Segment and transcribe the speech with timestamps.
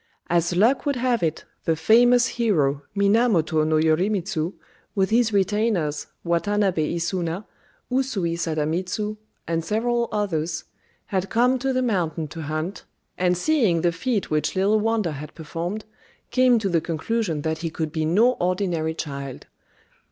[0.35, 4.53] ]As luck would have it, the famous hero, Minamoto no Yorimitsu,
[4.95, 7.45] with his retainers, Watanabé Isuna,
[7.91, 9.17] Usui Sadamitsu,
[9.47, 10.63] and several others,
[11.05, 12.83] had come to the mountain to hunt,
[13.15, 15.85] and seeing the feat which "Little Wonder" had performed,
[16.31, 19.45] came to the conclusion that he could be no ordinary child.